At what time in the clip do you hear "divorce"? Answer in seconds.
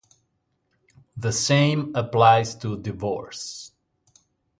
2.75-3.71